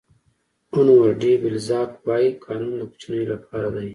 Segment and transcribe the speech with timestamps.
[0.71, 3.87] هونور ډي بلزاک وایي قانون د کوچنیو لپاره دی.